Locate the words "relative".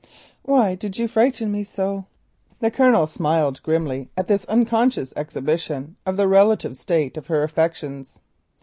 6.27-6.75